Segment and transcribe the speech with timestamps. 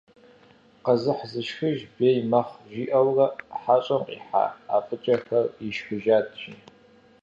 [0.85, 3.27] «Къэзыхь зышхыж бей мэхъу» жиӏэурэ,
[3.59, 6.53] хьэщӏэм къихьа ӏэфӏыкӏэхэр ишхыжат, жи.